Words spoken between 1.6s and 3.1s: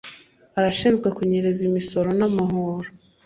imisoro n amahoro